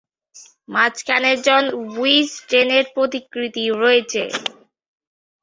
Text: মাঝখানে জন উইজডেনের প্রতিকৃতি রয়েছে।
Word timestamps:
মাঝখানে 0.69 1.31
জন 1.45 1.63
উইজডেনের 1.93 2.85
প্রতিকৃতি 2.95 3.63
রয়েছে। 3.75 4.23